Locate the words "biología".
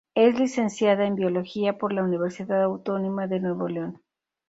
1.13-1.77